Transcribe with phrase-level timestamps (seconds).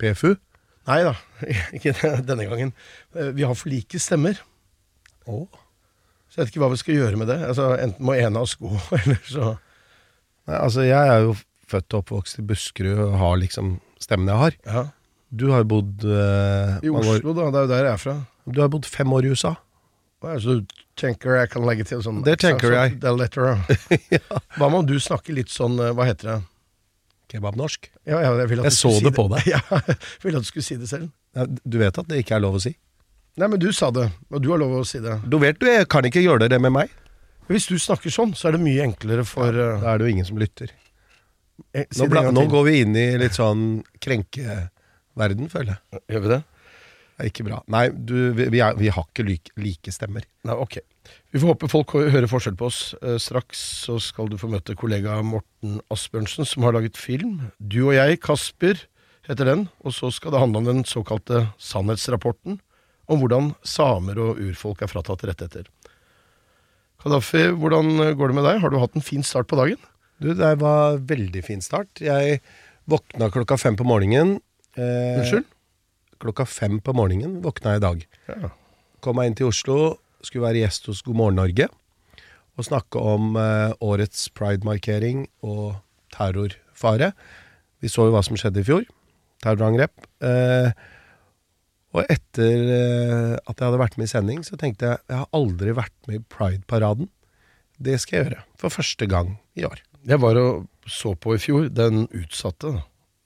[0.00, 0.34] PFU?
[0.88, 1.14] Nei da,
[1.76, 1.92] ikke
[2.26, 2.72] denne gangen.
[3.14, 4.40] Eh, Vi har for like stemmer.
[5.28, 5.46] Oh.
[6.30, 7.40] Så jeg vet ikke hva vi skal gjøre med det.
[7.46, 8.70] Altså, Enten må en av oss gå,
[9.02, 9.52] eller så
[10.48, 11.34] Nei, altså, jeg er jo
[11.70, 14.56] født og oppvokst i Buskerud og har liksom stemmen jeg har.
[14.66, 14.84] Ja.
[15.30, 17.50] Du har jo bodd eh, I Oslo, da.
[17.52, 18.14] Det er jo der jeg er fra.
[18.50, 19.52] Du har bodd fem år i USA.
[20.20, 22.98] Det så du tenker jeg kan legge til sånn Det tenker jeg.
[23.00, 23.12] Det.
[24.58, 26.38] Hva med om du snakker litt sånn eh, Hva heter det?
[27.30, 27.88] Kebabnorsk.
[28.08, 29.46] Ja, ja, jeg Jeg så det på deg.
[29.54, 31.10] Ja, jeg ville at du skulle si det selv.
[31.36, 32.74] Ja, Du vet at det ikke er lov å si?
[33.38, 35.14] Nei, men du sa det, og du har lov å si det.
[35.30, 36.90] Du vet du, jeg kan ikke gjøre det med meg.
[37.50, 40.14] Hvis du snakker sånn, så er det mye enklere for eh, Da er det jo
[40.16, 40.70] ingen som lytter.
[41.74, 43.64] Jeg, si Nå, bla, nå går vi inn i litt sånn
[44.02, 46.02] krenkeverden, føler jeg.
[46.14, 46.40] Gjør vi det?
[47.20, 47.58] Det er ikke bra.
[47.68, 50.24] Nei, du, vi, vi, er, vi har ikke like, like stemmer.
[50.48, 50.78] Nei, ok.
[51.34, 52.78] Vi får håpe folk hører forskjell på oss.
[53.04, 57.50] Eh, straks så skal du få møte kollega Morten Asbjørnsen, som har laget film.
[57.60, 58.80] Du og jeg, Kasper,
[59.28, 59.66] heter den.
[59.84, 62.56] Og så skal det handle om den såkalte sannhetsrapporten.
[63.10, 65.68] Om hvordan samer og urfolk er fratatt rettigheter.
[67.04, 68.64] Kadafi, hvordan går det med deg?
[68.64, 69.80] Har du hatt en fin start på dagen?
[70.24, 72.00] Du, det var veldig fin start.
[72.00, 72.40] Jeg
[72.88, 74.38] våkna klokka fem på morgenen.
[74.72, 75.48] Eh, Unnskyld?
[76.20, 78.06] Klokka fem på morgenen våkna jeg i dag.
[78.28, 78.50] Ja.
[79.00, 79.76] Kom meg inn til Oslo,
[80.20, 81.68] skulle være gjest hos God morgen Norge.
[82.58, 85.78] Og snakke om eh, årets pride-markering og
[86.12, 87.14] terrorfare.
[87.80, 88.84] Vi så jo hva som skjedde i fjor.
[89.40, 89.94] Terrorangrep.
[90.20, 90.74] Eh,
[91.96, 95.32] og etter eh, at jeg hadde vært med i sending, så tenkte jeg jeg har
[95.36, 97.08] aldri vært med i Pride-paraden.
[97.80, 98.44] Det skal jeg gjøre.
[98.60, 99.80] For første gang i år.
[100.06, 102.76] Jeg var og så på i fjor den utsatte.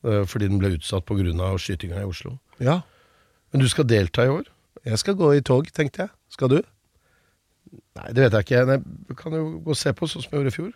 [0.04, 1.50] Eh, fordi den ble utsatt pga.
[1.58, 2.38] skytinga i Oslo.
[2.62, 2.80] Ja.
[3.52, 4.48] Men du skal delta i år?
[4.84, 6.12] Jeg skal gå i tog, tenkte jeg.
[6.34, 6.58] Skal du?
[7.98, 8.62] Nei, det vet jeg ikke.
[8.68, 8.78] Nei,
[9.08, 10.72] du kan jo gå og se på, sånn som jeg gjorde i fjor.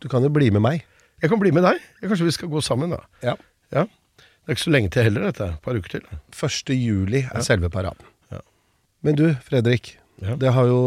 [0.00, 0.84] Du kan jo bli med meg.
[1.20, 1.80] Jeg kan bli med deg.
[2.00, 3.02] Ja, kanskje vi skal gå sammen, da.
[3.24, 3.34] Ja.
[3.74, 3.86] Ja.
[4.20, 5.48] Det er ikke så lenge til heller, dette.
[5.56, 6.06] Et par uker til.
[6.32, 6.74] 1.
[6.76, 8.06] juli er selve paraden.
[8.32, 8.40] Ja.
[9.04, 9.94] Men du, Fredrik.
[10.20, 10.36] Ja.
[10.40, 10.80] Det har jo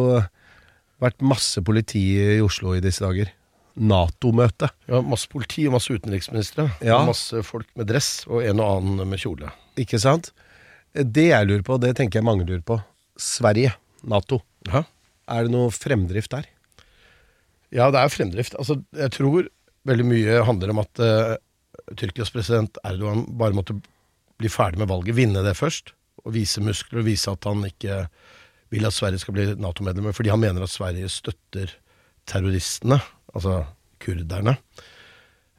[1.03, 3.29] vært masse politi i Oslo i disse dager.
[3.73, 4.69] Nato-møte.
[4.89, 6.67] Ja, masse politi og masse utenriksministre.
[6.85, 7.00] Ja.
[7.01, 9.50] Og masse folk med dress, og en og annen med kjole.
[9.79, 10.31] Ikke sant?
[10.94, 12.78] Det jeg lurer på, det tenker jeg mange lurer på.
[13.17, 13.73] Sverige.
[14.06, 14.41] Nato.
[14.69, 14.84] Ja.
[15.31, 16.50] Er det noe fremdrift der?
[17.73, 18.53] ja, det er fremdrift.
[18.62, 19.47] Altså, jeg tror
[19.89, 21.31] veldig mye handler om at uh,
[21.97, 23.75] Tyrkias president Erdogan bare måtte
[24.38, 25.89] bli ferdig med valget, vinne det først,
[26.22, 28.03] og vise muskler og vise at han ikke
[28.73, 31.73] vil at Sverige skal bli Nato-medlemmer, fordi han mener at Sverige støtter
[32.29, 33.00] terroristene,
[33.33, 33.63] altså
[34.01, 34.56] kurderne.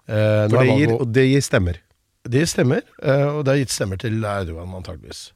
[0.06, 1.78] Eh, For det gir, og det gir stemmer.
[2.24, 5.26] Det stemmer, eh, og det har gitt stemmer til Erdogan antageligvis.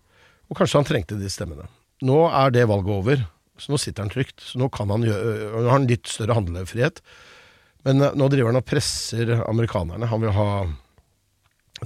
[0.49, 1.66] Og kanskje han trengte de stemmene.
[2.09, 3.25] Nå er det valget over,
[3.60, 4.41] så nå sitter han trygt.
[4.41, 7.03] Så nå han gjøre, nå har han litt større handlefrihet.
[7.84, 10.09] Men eh, nå driver han og presser amerikanerne.
[10.09, 10.49] Han vil ha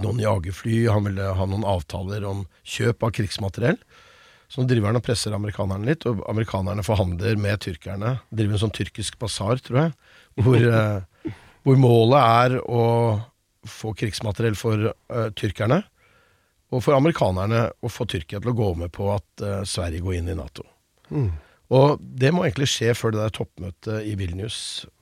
[0.02, 3.80] noen jagerfly, han vil ha noen avtaler om kjøp av krigsmateriell.
[4.52, 8.18] Så nå driver han og presser amerikanerne litt, og amerikanerne forhandler med tyrkerne.
[8.30, 9.94] Driver en sånn tyrkisk basar, tror jeg,
[10.38, 11.34] hvor, eh,
[11.64, 12.82] hvor målet er å
[13.68, 15.82] få krigsmateriell for uh, tyrkerne,
[16.72, 20.20] og for amerikanerne å få Tyrkia til å gå med på at uh, Sverige går
[20.20, 20.64] inn i Nato.
[21.72, 24.56] Og det må egentlig skje før det der toppmøtet i Vilnius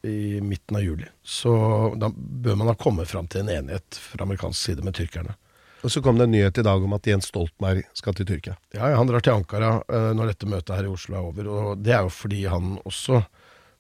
[0.07, 1.07] i midten av juli.
[1.23, 1.53] Så
[1.99, 5.35] da bør man ha kommet fram til en enighet fra amerikansk side med tyrkerne.
[5.81, 8.55] Og så kom det en nyhet i dag om at Jens Stoltenberg skal til Tyrkia.
[8.77, 11.51] Ja, ja, han drar til Ankara uh, når dette møtet her i Oslo er over,
[11.51, 13.23] og det er jo fordi han også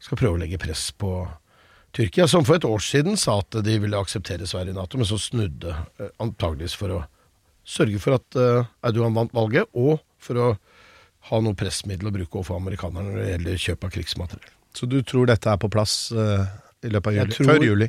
[0.01, 1.13] skal prøve å legge press på
[1.97, 5.09] Tyrkia, som for et år siden sa at de ville akseptere Sverige i Nato, men
[5.09, 7.01] så snudde eh, antageligvis for å
[7.67, 10.49] sørge for at eh, Erdogan vant valget, og for å
[11.31, 14.53] ha noe pressmiddel å bruke overfor amerikanerne når det gjelder kjøp av krigsmateriell.
[14.77, 16.47] Så du tror dette er på plass uh,
[16.87, 17.35] i løpet av juli?
[17.35, 17.89] tror- Før juli?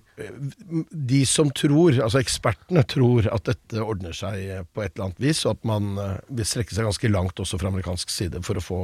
[1.14, 5.44] De som tror, altså ekspertene tror at dette ordner seg på et eller annet vis,
[5.46, 8.66] og at man uh, vil strekke seg ganske langt også fra amerikansk side for å
[8.66, 8.82] få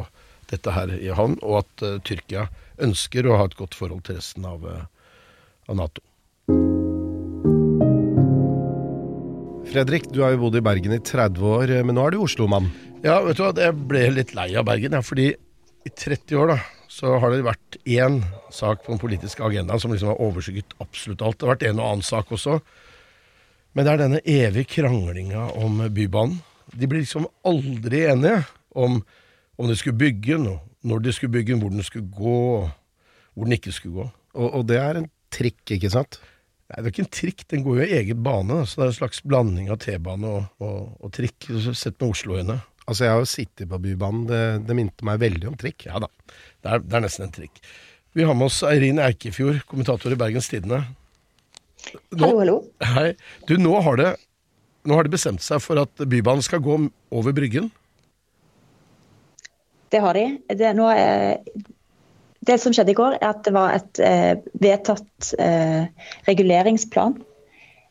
[0.53, 2.45] dette her i havn, og at uh, Tyrkia
[2.85, 4.85] ønsker å ha et godt forhold til resten av, eh,
[5.67, 6.03] av Nato.
[9.67, 12.69] Fredrik, du har jo bodd i Bergen i 30 år, men nå er du Oslo-mann.
[13.03, 15.27] Ja, vet du hva, jeg ble litt lei av Bergen, ja, fordi
[15.85, 16.57] i 30 år da,
[16.91, 18.21] så har det vært én
[18.53, 21.37] sak på den politiske agendaen som liksom har overskygget absolutt alt.
[21.37, 22.57] Det har vært en og annen sak også.
[23.75, 26.39] Men det er denne evige kranglinga om Bybanen.
[26.73, 28.41] De blir liksom aldri enige
[28.75, 29.01] om
[29.57, 32.69] om de skulle bygge den, når de skulle bygge den, hvor den skulle gå, og
[33.33, 34.09] hvor den ikke skulle gå.
[34.37, 36.19] Og, og det er en trikk, ikke sant?
[36.67, 38.63] Nei, det er ikke en trikk, den går jo i egen bane.
[38.67, 42.57] Så det er en slags blanding av T-bane og, og, og trikk, sett med Oslo-øyne.
[42.87, 44.25] Altså, jeg har jo sittet på Bybanen.
[44.29, 45.87] Det, det minte meg veldig om trikk.
[45.89, 46.09] Ja da,
[46.63, 47.59] det er, det er nesten en trikk.
[48.17, 50.81] Vi har med oss Eirin Eikefjord, kommentator i Bergens Tidende.
[52.17, 52.55] Hallo, hallo.
[52.95, 53.11] Hei.
[53.47, 54.13] Du, nå har, det,
[54.87, 56.79] nå har det bestemt seg for at Bybanen skal gå
[57.13, 57.69] over Bryggen.
[59.93, 60.25] Det har de.
[60.49, 61.37] Det, nå er,
[62.47, 65.87] det som skjedde i går, er at det var et eh, vedtatt eh,
[66.29, 67.17] reguleringsplan.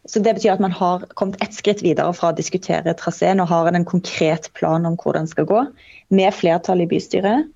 [0.07, 3.51] Så Det betyr at man har kommet ett skritt videre fra å diskutere traseen og
[3.51, 5.65] har en konkret plan om hvor den skal gå,
[6.15, 7.51] med flertall i bystyret.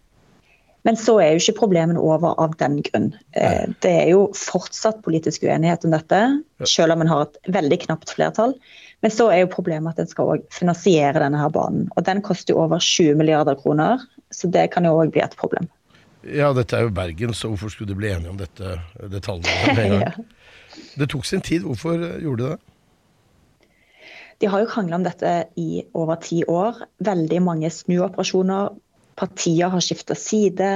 [0.82, 3.10] Men så er jo ikke problemene over av den grunn.
[3.36, 6.20] Eh, det er jo fortsatt politisk uenighet om dette,
[6.64, 8.56] selv om man har et veldig knapt flertall.
[9.04, 11.86] Men så er jo problemet at en skal også finansiere denne her banen.
[11.96, 14.02] Og den koster jo over 20 milliarder kroner,
[14.32, 15.68] så det kan jo òg bli et problem.
[16.26, 18.76] Ja, dette er jo Bergen, så hvorfor skulle de bli enige om dette
[19.12, 20.04] detaljene med en gang?
[20.20, 20.82] ja.
[21.00, 21.64] Det tok sin tid.
[21.66, 22.58] Hvorfor gjorde de det?
[24.40, 26.78] De har jo krangla om dette i over ti år.
[27.04, 28.70] Veldig mange snuoperasjoner.
[29.20, 30.68] Partier har skifta side.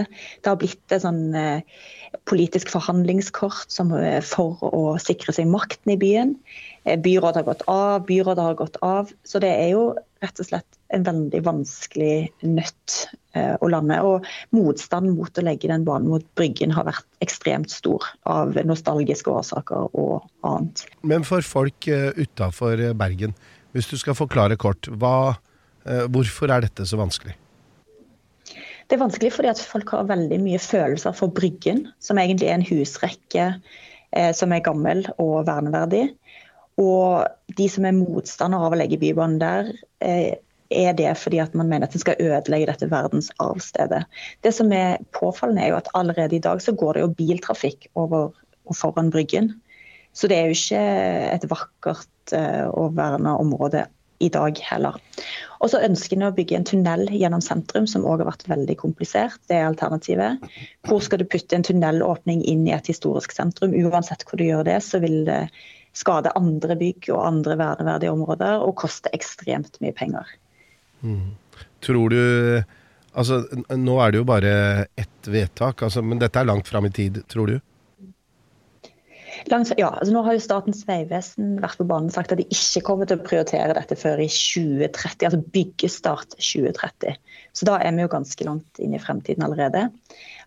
[0.45, 1.63] Det har blitt et sånn eh,
[2.29, 6.35] politisk forhandlingskort som, eh, for å sikre seg makten i byen.
[6.85, 9.15] Eh, byrådet har gått av, byrådet har gått av.
[9.25, 9.87] Så det er jo
[10.25, 12.97] rett og slett en veldig vanskelig nøtt
[13.37, 14.01] eh, å lande.
[14.05, 14.27] Og
[14.57, 19.89] motstanden mot å legge den banen mot Bryggen har vært ekstremt stor av nostalgiske årsaker
[19.93, 20.85] og annet.
[21.03, 23.35] Men for folk uh, utafor Bergen,
[23.73, 25.35] hvis du skal forklare kort, hva,
[25.89, 27.39] uh, hvorfor er dette så vanskelig?
[28.89, 32.59] Det er vanskelig fordi at folk har veldig mye følelser for Bryggen, som egentlig er
[32.59, 36.09] en husrekke eh, som er gammel og verneverdig.
[36.81, 37.25] Og
[37.57, 39.73] de som er motstandere av å legge Bybanen der,
[40.03, 40.35] eh,
[40.71, 44.05] er det fordi at man mener at en skal ødelegge dette verdensarvstedet.
[44.45, 47.89] Det som er påfallende, er jo at allerede i dag så går det jo biltrafikk
[47.95, 48.33] over
[48.65, 49.53] og foran Bryggen.
[50.15, 50.85] Så det er jo ikke
[51.35, 53.85] et vakkert eh, og verna område
[54.23, 54.97] i dag heller.
[55.61, 58.77] Og så ønsker en å bygge en tunnel gjennom sentrum, som òg har vært veldig
[58.81, 59.41] komplisert.
[59.51, 60.45] Det er alternativet.
[60.87, 63.75] Hvor skal du putte en tunnelåpning inn i et historisk sentrum?
[63.75, 65.43] Uansett hvor du gjør det, så vil det
[65.95, 70.27] skade andre bygg og andre verneverdige områder og koste ekstremt mye penger.
[71.05, 71.61] Mm.
[71.85, 72.21] Tror du
[73.15, 73.45] Altså,
[73.79, 74.53] nå er det jo bare
[74.99, 77.61] ett vedtak, altså, men dette er langt fram i tid, tror du?
[79.51, 82.47] Langt, ja, altså nå har jo Statens vegvesen vært på banen og sagt at de
[82.49, 87.19] ikke kommer til å prioritere dette før i 2030, altså byggestart 2030.
[87.55, 89.89] Så da er vi jo ganske langt inn i fremtiden allerede.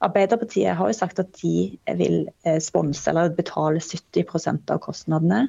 [0.03, 1.69] Arbeiderpartiet har jo sagt at de
[2.00, 2.18] vil
[2.48, 5.45] eh, sponse eller betale 70% av kostnadene.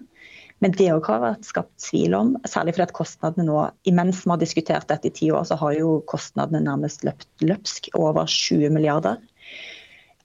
[0.64, 4.32] Men det òg har vært skapt tvil om, særlig fordi at kostnadene nå Imens vi
[4.32, 8.75] har diskutert dette i ti år, så har jo kostnadene nærmest løpt løpsk over 20
[8.75, 9.20] milliarder.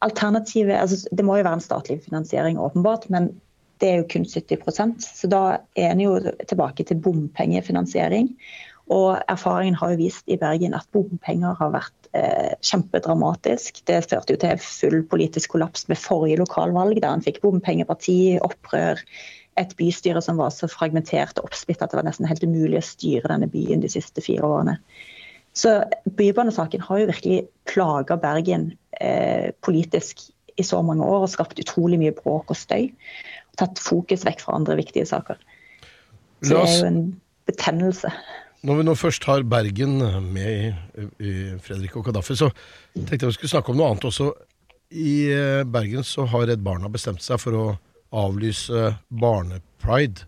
[0.04, 3.30] Alternativet, altså Det må jo være en statlig finansiering, åpenbart, men
[3.82, 5.44] det er jo kun 70% Så da
[5.76, 8.32] er en jo tilbake til bompengefinansiering.
[8.92, 13.80] Og erfaringen har jo vist i Bergen at bompenger har vært eh, kjempedramatisk.
[13.88, 19.00] Det førte jo til full politisk kollaps med forrige lokalvalg, der en fikk bompengeparti, opprør,
[19.60, 22.86] et bystyre som var så fragmentert og oppsplittet at det var nesten helt umulig å
[22.86, 24.78] styre denne byen de siste fire årene.
[25.54, 25.84] Så
[26.18, 30.26] Bybanesaken har jo virkelig plaga Bergen eh, politisk
[30.58, 32.90] i så mange år og skapt utrolig mye bråk og støy.
[33.54, 35.38] Og tatt fokus vekk fra andre viktige saker.
[36.42, 37.04] Så det er jo en
[37.50, 38.10] betennelse.
[38.64, 40.00] Når vi nå først har Bergen
[40.34, 41.32] med i, i
[41.62, 42.50] Fredrik og Kadafi, så
[42.96, 44.32] tenkte jeg vi skulle snakke om noe annet også.
[44.94, 47.66] I eh, Bergen så har Redd Barna bestemt seg for å
[48.14, 50.28] avlyse barnepride.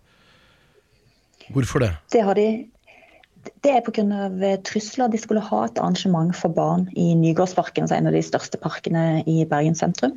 [1.54, 1.92] Hvorfor det?
[2.12, 2.66] Det har de.
[3.62, 4.02] Det er pga.
[4.02, 5.10] Eh, trusler.
[5.12, 9.44] De skulle ha et arrangement for barn i Nygårdsparken, en av de største parkene i
[9.46, 10.16] Bergen sentrum.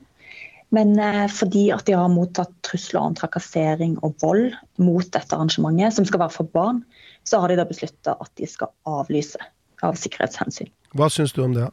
[0.74, 5.96] Men eh, fordi at de har mottatt trusler om trakassering og vold mot dette arrangementet,
[5.98, 6.84] som skal være for barn,
[7.26, 9.40] så har de da beslutta at de skal avlyse
[9.86, 10.70] av sikkerhetshensyn.
[10.98, 11.70] Hva syns du om det?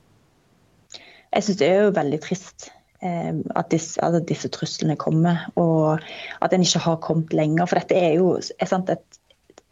[1.32, 2.70] Jeg syns det er jo veldig trist.
[3.04, 6.00] Eh, at disse, at disse, truslene kommer, og
[6.42, 7.66] at en ikke har kommet lenger.
[7.68, 9.20] For dette er jo er sant, et,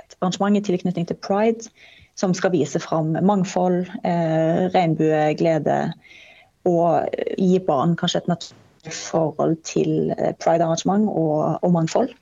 [0.03, 1.71] et, arrangement i tilknytning til pride
[2.21, 5.79] som skal vise fram mangfold, eh, regnbueglede
[6.69, 12.13] og gi barn kanskje et naturlig forhold til eh, pride-arrangement og, og, mangfold.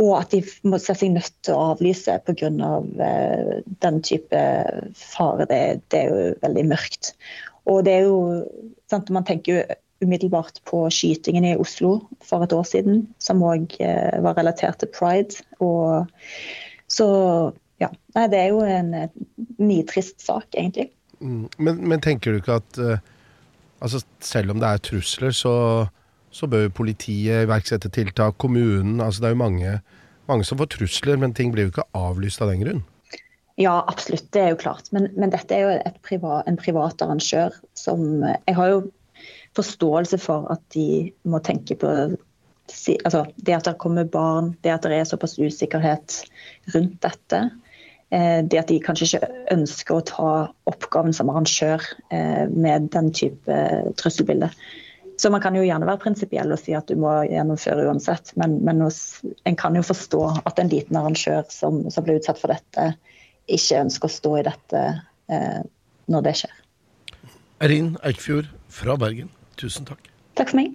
[0.00, 2.50] Og at de må se seg nødt til å avlyse pga.
[3.06, 4.42] Eh, den type
[4.98, 5.62] fare, det,
[5.92, 7.12] det, er jo veldig mørkt.
[7.70, 8.18] Og det er jo
[8.90, 9.64] sant, Man tenker jo
[10.02, 14.90] umiddelbart på skytingen i Oslo for et år siden, som òg eh, var relatert til
[14.94, 15.42] pride.
[15.62, 16.08] Og
[16.90, 17.08] så
[17.82, 17.88] ja.
[18.16, 19.16] Nei, det er jo en eh,
[19.62, 20.90] nitrist sak, egentlig.
[21.22, 21.48] Mm.
[21.58, 23.02] Men, men tenker du ikke at eh,
[23.82, 25.54] altså selv om det er trusler, så,
[26.30, 29.76] så bør politiet iverksette tiltak, kommunen altså Det er jo mange,
[30.30, 32.82] mange som får trusler, men ting blir jo ikke avlyst av den grunn.
[33.60, 34.30] Ja, absolutt.
[34.32, 34.88] Det er jo klart.
[34.96, 38.78] Men, men dette er jo privat, en privat arrangør som Jeg har jo
[39.56, 41.90] forståelse for at de må tenke på
[43.04, 46.22] altså, det at det kommer barn, det at det er såpass usikkerhet
[46.74, 47.42] rundt dette.
[48.12, 50.30] Eh, det at de kanskje ikke ønsker å ta
[50.70, 53.58] oppgaven som arrangør eh, med den type
[54.00, 54.50] trusselbilde.
[55.20, 58.58] Så man kan jo gjerne være prinsipiell og si at du må gjennomføre uansett, men,
[58.66, 62.94] men en kan jo forstå at en liten arrangør som, som blir utsatt for dette,
[63.52, 64.82] ikke ønsker å stå i dette
[65.32, 65.60] eh,
[66.12, 66.58] når det skjer.
[67.62, 69.30] Erin Eikfjord fra Bergen,
[69.62, 70.10] tusen takk.
[70.38, 70.74] Takk for meg.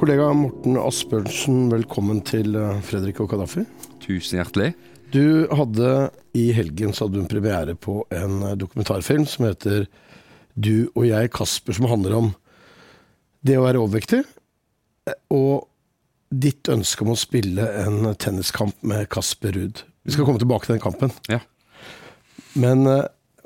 [0.00, 3.66] Kollega Morten Asbjørnsen, velkommen til eh, Fredrik og Kadafi.
[4.00, 4.72] Tusen hjertelig.
[5.12, 9.86] Du hadde i helgen så hadde du en premiere på en eh, dokumentarfilm som heter
[10.56, 12.30] Du og jeg, Kasper, som handler om
[13.44, 14.22] det å være overvektig.
[15.08, 15.68] Eh, og
[16.30, 19.84] ditt ønske om å spille en tenniskamp med Kasper Ruud.
[20.06, 21.12] Vi skal komme tilbake til den kampen.
[21.28, 21.40] Ja.
[22.56, 22.86] Men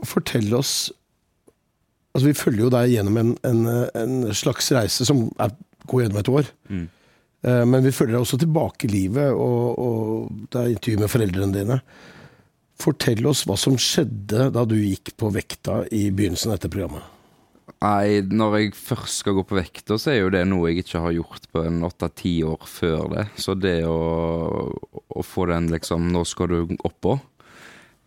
[0.04, 0.92] fortell oss
[2.14, 3.62] Altså, vi følger jo deg gjennom en, en,
[3.98, 5.54] en slags reise som er,
[5.90, 6.50] går gjennom et år.
[6.70, 6.84] Mm.
[7.44, 11.12] Uh, men vi følger deg også tilbake i livet, og, og det er intervju med
[11.12, 11.80] foreldrene dine.
[12.80, 17.10] Fortell oss hva som skjedde da du gikk på vekta i begynnelsen av dette programmet.
[17.84, 21.02] Nei, når jeg først skal gå på vekta, så er jo det noe jeg ikke
[21.04, 23.24] har gjort på en åtte-ti år før det.
[23.40, 23.98] Så det å,
[24.72, 27.18] å, få den liksom Nå skal du oppå.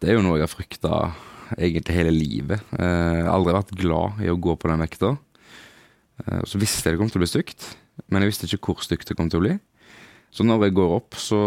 [0.01, 0.93] Det er jo noe jeg har frykta
[1.55, 2.63] egentlig hele livet.
[2.77, 5.15] Eh, aldri vært glad i å gå på den vekta.
[6.23, 7.69] Eh, så visste jeg det kom til å bli stygt,
[8.11, 9.57] men jeg visste ikke hvor stygt det kom til å bli.
[10.33, 11.39] Så når jeg går opp, så,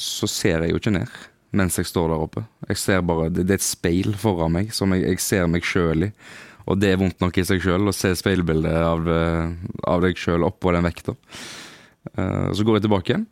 [0.00, 1.16] så ser jeg jo ikke ned
[1.56, 2.42] mens jeg står der oppe.
[2.68, 5.64] Jeg ser bare, Det, det er et speil foran meg som jeg, jeg ser meg
[5.64, 6.10] sjøl i.
[6.66, 9.54] Og det er vondt nok i seg sjøl å se speilbildet av, eh,
[9.86, 11.14] av deg sjøl oppå den vekta.
[12.14, 13.24] Uh, så går jeg tilbake igjen,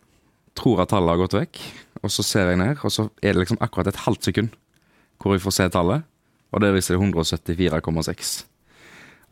[0.59, 1.61] tror at tallet har gått vekk,
[2.03, 4.57] og så ser jeg ned, og så er det liksom akkurat et halvt sekund
[5.25, 6.05] hvor jeg får se tallet,
[6.55, 8.35] og det viser 174,6.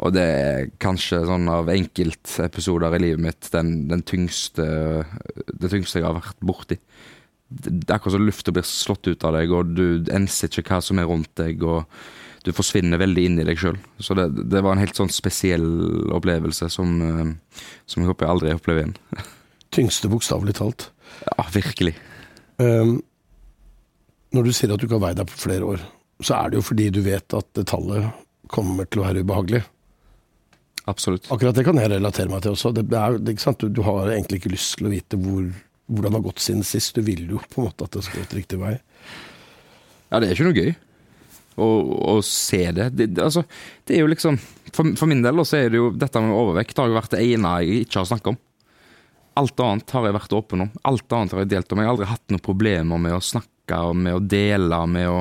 [0.02, 4.64] Og det er kanskje sånn av enkeltepisoder i livet mitt den, den tyngste,
[5.52, 6.80] det tyngste jeg har vært borti.
[7.52, 10.80] Det er akkurat som lufta blir slått ut av deg, og du enser ikke hva
[10.82, 11.62] som er rundt deg.
[11.62, 11.84] og
[12.42, 13.76] du forsvinner veldig inn i deg sjøl.
[14.02, 15.66] Så det, det, var en helt sånn spesiell
[16.14, 18.96] opplevelse som, eh, som jeg håper jeg aldri opplever igjen.
[19.76, 20.88] Tyngste bokstavelig talt.
[21.22, 21.94] Ja, virkelig.
[22.58, 22.98] Um,
[24.32, 25.84] når du sier at du ikke har veid deg på flere år,
[26.22, 28.08] så er det jo fordi du vet at det tallet
[28.52, 29.62] kommer til å være ubehagelig.
[30.90, 31.28] Absolutt.
[31.30, 32.72] Akkurat det kan jeg relatere meg til også.
[32.74, 35.44] Det er, det, du, du, har egentlig ikke lyst til å vite hvor,
[35.86, 36.96] hvordan det har gått siden sist.
[36.96, 38.74] Du vil jo på en måte at det skal gå riktig vei.
[40.10, 40.74] Ja, det er ikke noe gøy
[41.60, 42.88] å se det.
[42.96, 43.10] det.
[43.20, 43.42] altså,
[43.84, 44.38] det er jo liksom
[44.72, 47.20] for, for, min del så er det jo dette med overvekt har jo vært det
[47.26, 48.38] ene jeg ikke har snakket om.
[49.40, 50.70] Alt annet har jeg vært åpen om.
[50.88, 51.80] Alt annet har jeg delt om.
[51.80, 55.20] Jeg har aldri hatt noen problemer med å snakke, med å dele, med å,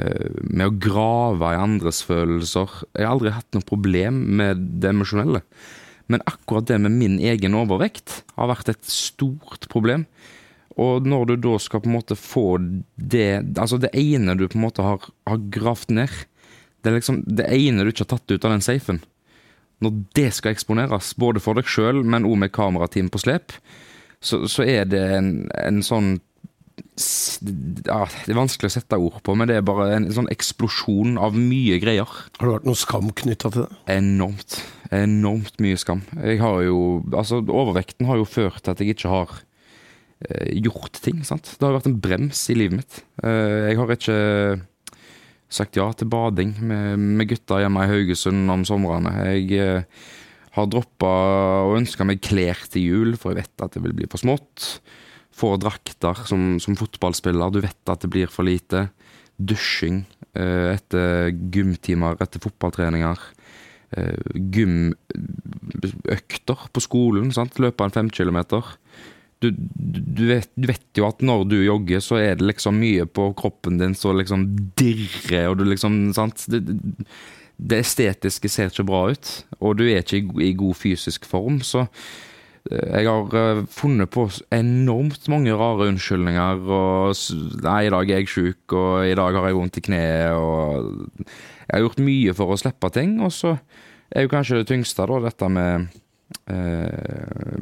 [0.00, 2.70] uh, med å grave i andres følelser.
[2.96, 5.42] Jeg har aldri hatt noe problem med det emosjonelle.
[6.10, 10.06] Men akkurat det med min egen overvekt har vært et stort problem.
[10.80, 12.56] Og når du da skal på en måte få
[12.94, 16.14] det Altså det ene du på en måte har, har gravd ned,
[16.80, 19.02] det er liksom det ene du ikke har tatt ut av den safen,
[19.84, 23.52] når det skal eksponeres, både for deg sjøl, men òg med kamerateam på slep,
[24.20, 26.18] så, så er det en, en sånn
[27.86, 31.18] ja, Det er vanskelig å sette ord på, men det er bare en sånn eksplosjon
[31.20, 32.08] av mye greier.
[32.38, 33.70] Har det vært noe skam knytta til det?
[33.96, 34.58] Enormt.
[34.94, 36.02] Enormt mye skam.
[36.18, 36.80] Jeg har jo
[37.14, 39.38] Altså, overvekten har jo ført til at jeg ikke har
[40.20, 41.22] Eh, gjort ting.
[41.24, 41.56] sant?
[41.56, 42.98] Det har vært en brems i livet mitt.
[43.24, 44.18] Eh, jeg har ikke
[45.50, 49.14] sagt ja til bading med, med gutta hjemme i Haugesund om somrene.
[49.32, 50.02] Jeg eh,
[50.58, 51.12] har droppa
[51.64, 54.82] å ønske meg klær til jul, for jeg vet at det vil bli for smått.
[55.40, 58.88] Få drakter som, som fotballspiller, du vet at det blir for lite.
[59.40, 60.04] Dusjing
[60.36, 63.18] etter gymtimer, etter fotballtreninger.
[64.54, 64.98] Gymøkter
[66.70, 67.32] på skolen.
[67.34, 67.58] sant?
[67.58, 68.62] Løpe en fem kilometer
[69.40, 73.06] du, du, vet, du, vet, jo at når du jogger, så er det liksom mye
[73.08, 74.46] på kroppen din som liksom
[74.78, 76.44] dirrer, og du liksom Sant?
[76.50, 76.60] Det,
[77.56, 79.30] det, estetiske ser ikke bra ut,
[79.60, 81.86] og du er ikke i god fysisk form, så
[82.68, 86.60] jeg har eh, funnet på enormt mange rare unnskyldninger.
[86.68, 90.36] Og nei, i dag er jeg sjuk, og i dag har jeg vondt i kneet,
[90.36, 91.24] og
[91.70, 93.54] Jeg har gjort mye for å slippe ting, og så
[94.10, 95.86] er jo kanskje det tyngste da dette med
[96.50, 97.56] eh,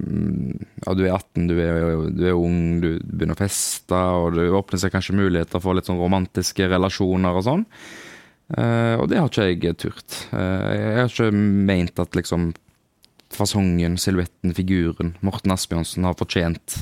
[0.83, 4.49] Ja, du er 18, du er, du er ung, du begynner å feste, og det
[4.51, 7.67] åpner seg kanskje muligheter for litt sånn romantiske relasjoner og sånn.
[8.57, 10.23] Eh, og det har ikke jeg turt.
[10.33, 12.51] Eh, jeg har ikke meint at liksom
[13.35, 16.79] fasongen, silhuetten, figuren Morten Asbjørnsen har fortjent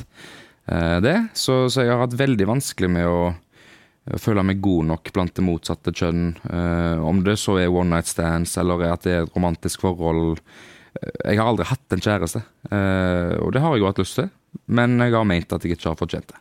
[0.71, 1.17] eh, det.
[1.35, 3.19] Så, så jeg har hatt veldig vanskelig med å
[4.23, 6.29] føle meg god nok blant det motsatte kjønn.
[6.47, 9.83] Eh, om det så er one night stands eller er at det er et romantisk
[9.83, 10.39] forhold.
[11.01, 14.21] Eh, Jeg har aldri hatt en kjæreste, eh, og det har jeg jo hatt lyst
[14.21, 14.31] til.
[14.71, 16.39] Men jeg har ment at jeg ikke har fortjent det.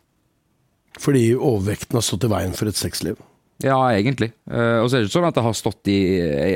[1.01, 3.17] Fordi overvekten har stått i veien for et sexliv.
[3.63, 4.33] Ja, egentlig.
[4.51, 6.55] Eh, og så er det ikke sånn at det har stått i, i,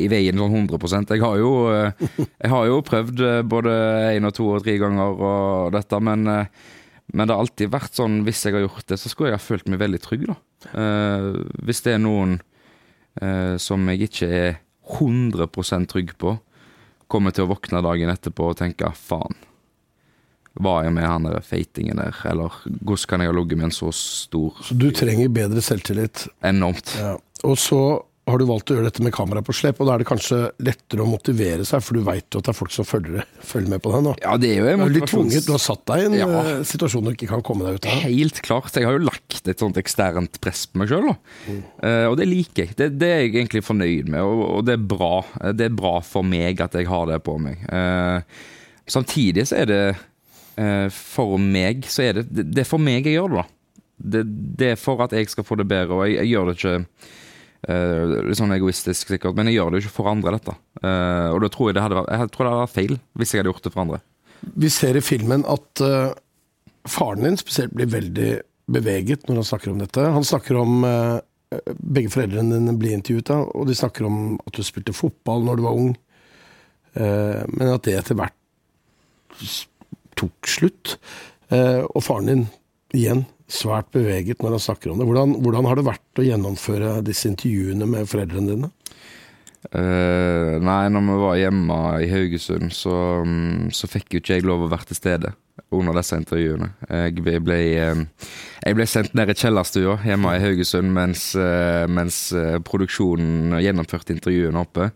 [0.00, 3.74] i veien sånn 100% Jeg har jo, eh, jeg har jo prøvd eh, både
[4.14, 8.22] én og to og tre ganger og dette, men, men det har alltid vært sånn
[8.24, 10.38] hvis jeg har gjort det, så skulle jeg ha følt meg veldig trygg, da.
[11.64, 12.38] Hvis det er noen
[13.60, 14.58] som jeg ikke er
[14.98, 16.32] 100% trygg på,
[17.10, 19.36] kommer til å våkne dagen etterpå og tenke faen.
[20.58, 22.50] Var jeg med han der feitingen der, eller
[22.82, 26.26] hvordan kan jeg ha ligget med en så stor Så du trenger bedre selvtillit.
[26.42, 26.96] Enormt.
[26.98, 27.16] Ja.
[27.44, 30.02] Og så har du valgt å gjøre dette med kamera på slep, og da er
[30.02, 32.84] det kanskje lettere å motivere seg, for du veit jo at det er folk som
[32.84, 34.12] følger, følger med på deg nå.
[34.20, 36.04] Ja, det er jo en Du er litt motivasjons- tvunget, du har satt deg i
[36.10, 36.26] en Ja.
[36.42, 38.02] eh, situasjon du ikke kan komme deg ut av.
[38.04, 38.74] Helt klart.
[38.76, 42.76] Jeg har jo lagt et sånt eksternt press på meg sjøl, og det liker jeg.
[42.76, 45.14] Det, det er jeg egentlig fornøyd med, og, og det er bra.
[45.54, 47.64] Det er bra for meg at jeg har det på meg.
[47.72, 48.20] Uh,
[48.84, 49.82] samtidig så er det
[50.90, 53.44] for meg så er det, det er for meg jeg gjør det, da.
[53.98, 54.22] Det,
[54.58, 56.74] det er for at jeg skal få det bedre, og jeg, jeg gjør det ikke
[57.66, 60.54] uh, litt sånn egoistisk sikkert, men jeg gjør det jo ikke for andre, dette.
[60.82, 63.34] Uh, og da tror jeg det hadde vært, jeg tror det hadde vært feil hvis
[63.34, 64.00] jeg hadde gjort det for andre.
[64.66, 66.12] Vi ser i filmen at uh,
[66.88, 68.30] faren din spesielt blir veldig
[68.68, 70.04] beveget når han snakker om dette.
[70.14, 74.52] Han snakker om uh, Begge foreldrene dine blir intervjuet, da, og de snakker om at
[74.52, 75.94] du spilte fotball når du var ung,
[76.92, 78.34] eh, men at det etter hvert
[80.18, 80.96] tok slutt.
[81.52, 82.46] Eh, og faren din,
[82.96, 85.08] igjen, svært beveget når han snakker om det.
[85.08, 88.72] Hvordan, hvordan har det vært å gjennomføre disse intervjuene med foreldrene dine?
[89.74, 92.94] Uh, nei, når vi var hjemme i Haugesund, så,
[93.26, 95.32] mm, så fikk jo ikke jeg lov å være til stede
[95.74, 96.68] under disse intervjuene.
[96.88, 98.28] Jeg ble, eh,
[98.62, 101.24] jeg ble sendt ned i kjellerstua hjemme i Haugesund mens,
[101.92, 102.20] mens
[102.64, 104.86] produksjonen gjennomførte intervjuene oppe.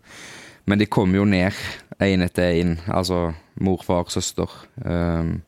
[0.65, 1.51] Men de kom jo ned
[2.01, 4.49] én etter én, altså mor, far, søster.
[4.83, 5.41] Um,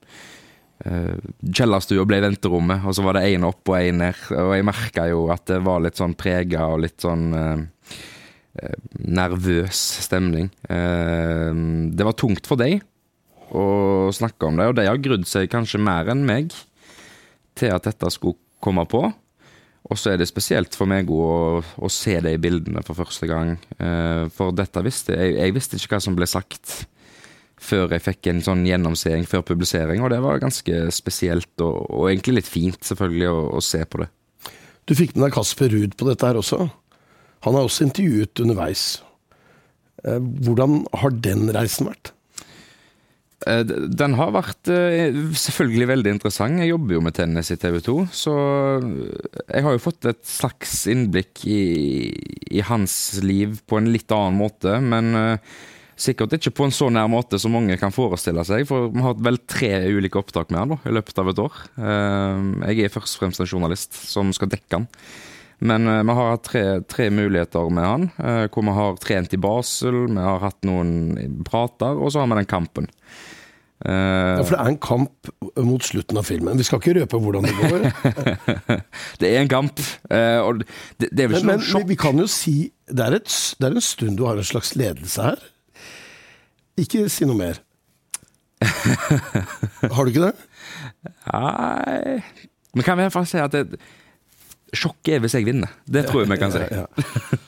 [0.83, 1.15] Uh,
[1.55, 4.19] Kjellerstua ble venterommet, og så var det én opp og én ned.
[4.35, 9.81] Og jeg merka jo at det var litt sånn prega og litt sånn eh, nervøs
[10.05, 10.51] stemning.
[10.67, 12.83] Uh, det var tungt for deg
[13.55, 16.51] å snakke om det, og de har grudd seg kanskje mer enn meg
[17.55, 19.07] til at dette skulle komme på.
[19.85, 23.53] Og så er det spesielt for meg å, å se de bildene for første gang.
[23.77, 26.87] Eh, for dette visste jeg, jeg visste ikke hva som ble sagt
[27.65, 32.09] før jeg fikk en sånn gjennomseing før publisering, og det var ganske spesielt og, og
[32.09, 34.09] egentlig litt fint, selvfølgelig, å, å se på det.
[34.85, 36.65] Du fikk med deg Kasper Ruud på dette her også.
[37.45, 38.83] Han er også intervjuet underveis.
[40.03, 42.14] Eh, Hvordan har den reisen vært?
[43.45, 46.61] Eh, Den har vært eh, selvfølgelig veldig interessant.
[46.63, 48.33] Jeg jobber jo med tennis i TV 2, så
[48.81, 51.61] jeg har jo fått et slags innblikk i,
[52.57, 55.55] i hans liv på en litt annen måte, men eh,
[55.95, 59.13] sikkert ikke på en så nær måte som mange kan forestille seg, for vi har
[59.13, 61.61] hatt vel tre ulike opptak med han da, i løpet av et år.
[61.77, 64.89] Eh, Jeg er først og fremst en journalist som skal dekke han.
[65.63, 69.37] Men eh, vi har hatt tre, tre muligheter med han, eh, hvor vi har trent
[69.37, 72.89] i Basel, vi har hatt noen prater, og så har vi den kampen.
[73.85, 75.29] Ja, for det er en kamp
[75.61, 76.57] mot slutten av filmen.
[76.57, 77.83] Vi skal ikke røpe hvordan det går.
[79.21, 81.69] det er en kamp, eh, og det, det er vel Men, ikke men noe vi,
[81.71, 81.87] sjokk.
[81.91, 82.55] vi kan jo si
[82.89, 85.45] det er, et, det er en stund du har en slags ledelse her.
[86.81, 87.61] Ikke si noe mer.
[88.65, 90.33] Har du ikke det?
[91.27, 92.21] Nei
[92.75, 93.79] Men kan vi fall si at det,
[94.75, 95.71] sjokk er hvis jeg vinner.
[95.87, 96.63] Det tror jeg vi kan si.
[96.63, 97.41] Ja, ja.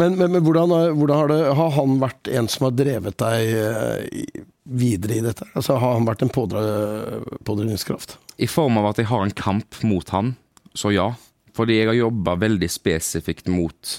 [0.00, 3.50] Men, men, men hvordan, hvordan har, det, har han vært en som har drevet deg
[3.60, 5.46] eh, i- videre i dette?
[5.54, 8.16] Altså, har han vært en pådrivningskraft?
[8.42, 10.34] I form av at jeg har en kamp mot han,
[10.74, 11.10] så ja.
[11.56, 13.98] Fordi jeg har jobba veldig spesifikt mot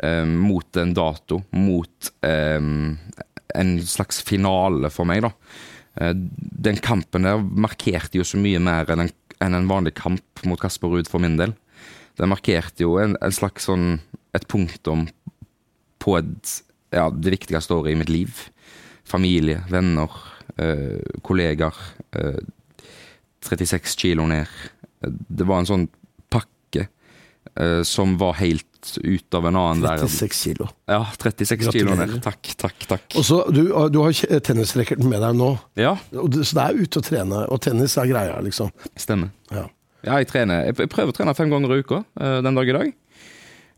[0.00, 1.42] eh, Mot en dato.
[1.52, 2.60] Mot eh,
[3.60, 5.32] en slags finale for meg, da.
[6.00, 9.12] Eh, den kampen der markerte jo så mye mer enn en,
[9.44, 11.52] enn en vanlig kamp mot Kasper Ruud for min del.
[12.20, 13.98] Den markerte jo en, en slags sånn
[14.30, 15.08] Et punktum
[15.98, 16.50] på et,
[16.94, 18.44] ja, det viktigste året i mitt liv.
[19.10, 20.10] Familie, venner,
[20.56, 21.76] eh, kollegaer.
[22.14, 22.40] eh,
[23.42, 24.46] 36 kilo ned.
[25.02, 25.86] Det var en sånn
[26.30, 26.86] pakke
[27.56, 28.66] eh, som var helt
[29.00, 30.08] ut av en annen verden.
[30.08, 30.68] 36 kilo.
[30.88, 32.18] Ja, 36 kilo ned.
[32.24, 33.16] Takk, takk, takk.
[33.20, 34.12] Og så, du, du har
[34.44, 38.38] tennisracketen med deg nå, Ja, så det er ute å trene, og tennis er greia,
[38.44, 38.72] liksom.
[38.96, 39.32] stemmer.
[39.52, 39.66] Ja.
[40.04, 40.62] Ja, jeg trener.
[40.64, 42.92] Jeg jeg prøver å trene fem ganger i uka eh, den dag i dag.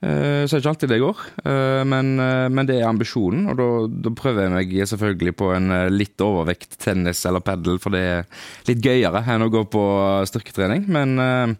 [0.02, 3.46] Eh, Så er det ikke alltid det går, eh, men, eh, men det er ambisjonen.
[3.52, 3.68] Og da,
[4.08, 8.26] da prøver jeg meg selvfølgelig på en litt overvekt tennis eller padel, for det er
[8.66, 9.84] litt gøyere enn å gå på
[10.26, 10.88] styrketrening.
[10.90, 11.56] Men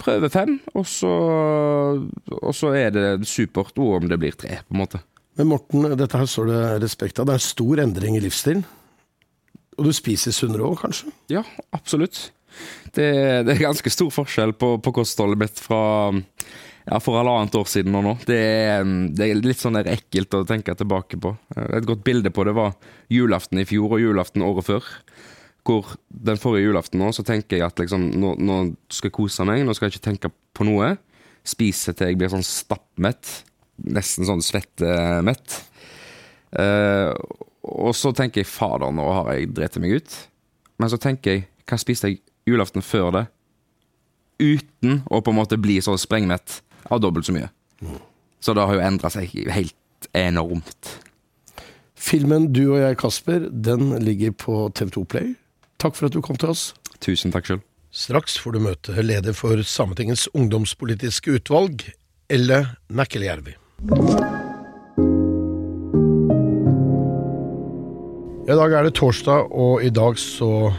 [0.00, 1.10] prøve fem, og så,
[2.40, 5.02] og så er det supert og om det blir tre, på en måte.
[5.38, 7.26] Men Morten, dette her står det respekt av.
[7.26, 8.64] Det er stor endring i livsstilen.
[9.80, 11.10] Og du spiser sunnere òg, kanskje?
[11.32, 11.42] Ja,
[11.74, 12.28] absolutt.
[12.92, 13.06] Det,
[13.46, 15.80] det er ganske stor forskjell på, på kostholdet mitt fra
[16.90, 18.14] ja, for halvannet år siden og nå.
[18.26, 21.30] Det er, det er litt sånn der ekkelt å tenke tilbake på.
[21.70, 22.74] Et godt bilde på det var
[23.12, 24.88] julaften i fjor og julaften året før.
[25.66, 28.56] Hvor den forrige julaften nå, så tenker jeg at liksom, nå, nå
[28.90, 30.96] skal jeg kose meg, nå skal jeg ikke tenke på noe.
[31.46, 33.36] Spise til jeg blir sånn stappmett.
[33.86, 35.60] Nesten sånn svettemett.
[36.50, 37.14] Uh,
[37.70, 40.16] og så tenker jeg fader, nå har jeg drept meg ut.
[40.80, 42.18] Men så tenker jeg, hva spiste jeg
[42.50, 43.24] julaften før det?
[44.40, 46.58] Uten å på en måte bli så sprengmett
[46.90, 47.50] av dobbelt så mye.
[48.40, 50.96] Så det har jo endra seg helt enormt.
[52.00, 55.34] Filmen Du og jeg, Kasper, den ligger på TV2 Play.
[55.80, 56.70] Takk for at du kom til oss.
[57.04, 57.60] Tusen takk sjøl.
[57.90, 61.82] Straks får du møte leder for Sametingets ungdomspolitiske utvalg,
[62.30, 63.56] Elle Nækkeljärvi.
[68.50, 70.70] I dag er det torsdag, og i dag så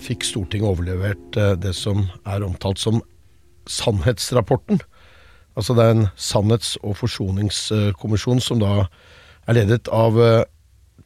[0.00, 3.00] fikk Stortinget overlevert eh, det som er omtalt som
[3.68, 4.78] Sannhetsrapporten.
[5.58, 8.86] Altså det er en sannhets- og forsoningskommisjon som da
[9.48, 10.44] er ledet av eh,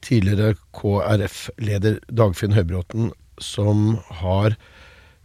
[0.05, 4.59] tidligere KrF-leder Dagfinn Høybråten, som har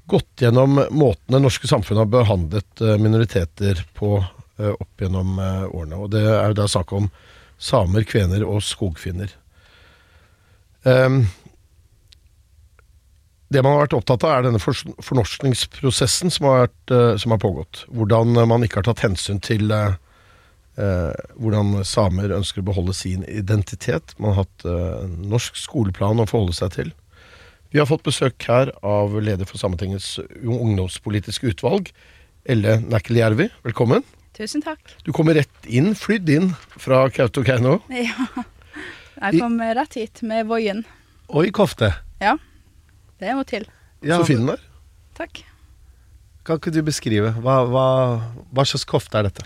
[0.07, 5.99] gått gjennom måten det norske samfunnet har behandlet eh, minoriteter på eh, opp gjennom årene.
[5.99, 7.11] Og det er jo da snakk om
[7.57, 9.33] samer, kvener og skogfinner.
[10.87, 11.25] Ehm,
[13.53, 17.39] det man har vært opptatt av, er denne fornorskningsprosessen som har, vært, eh, som har
[17.39, 17.85] pågått.
[17.95, 19.95] Hvordan eh, man ikke har tatt hensyn til eh,
[20.77, 24.15] hvordan samer ønsker å beholde sin identitet.
[24.19, 26.91] Man har hatt eh, norsk skoleplan å forholde seg til.
[27.71, 31.91] Vi har fått besøk her av leder for Sametingets ungdomspolitiske utvalg,
[32.47, 33.49] Elle Nækkeljärvi.
[33.65, 34.05] Velkommen.
[34.37, 34.79] Tusen takk.
[35.03, 37.79] Du kommer rett inn, flydd inn fra Kautokeino.
[37.91, 38.27] Ja.
[39.17, 40.83] Jeg kom rett hit med Voien.
[41.33, 41.89] Oi, kofte.
[42.21, 42.35] Ja,
[43.21, 43.67] det må til.
[44.05, 44.63] Ja, Så fin den er.
[45.17, 45.43] Takk.
[46.47, 47.33] Kan ikke du beskrive?
[47.43, 47.87] Hva, hva,
[48.55, 49.45] hva slags kofte er dette?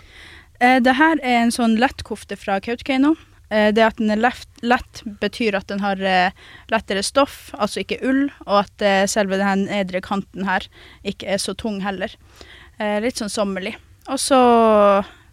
[0.61, 3.15] Eh, det her er en sånn lettkofte fra Kautokeino.
[3.49, 6.35] Eh, det at den er lett, lett betyr at den har eh,
[6.71, 10.67] lettere stoff, altså ikke ull, og at eh, selve den nedre kanten her
[11.07, 12.13] ikke er så tung heller.
[12.77, 13.73] Eh, litt sånn sommerlig.
[14.11, 14.41] Og så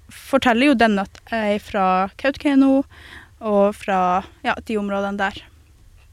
[0.09, 2.83] forteller jo den at jeg er fra Kautokeino,
[3.39, 4.01] og fra
[4.43, 5.45] ja, de områdene der.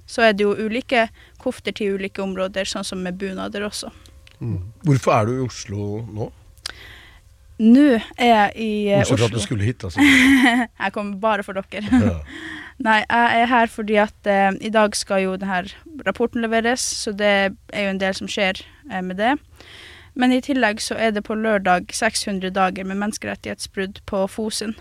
[0.06, 1.08] Så er det jo ulike
[1.42, 3.92] kofter til ulike områder, sånn som med bunader også.
[4.86, 6.30] Hvorfor er du i Oslo nå?
[7.64, 7.88] Nå
[8.20, 9.16] er jeg i Oslo.
[9.16, 10.04] Bortsett fra at du skulle hit, altså.
[10.84, 12.04] Jeg kommer bare for dere.
[12.04, 12.20] Ja.
[12.86, 15.62] Nei, jeg er her fordi at eh, i dag skal jo denne
[16.04, 17.30] rapporten leveres, så det
[17.72, 18.60] er jo en del som skjer
[18.92, 19.38] eh, med det.
[20.20, 24.76] Men i tillegg så er det på lørdag 600 dager med menneskerettighetsbrudd på Fosen.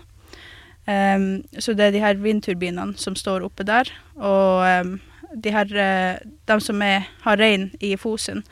[0.85, 4.91] Um, så det er de her vindturbinene som står oppe der, og em,
[5.33, 8.43] de her, eh, de som er, har rein i Fosen,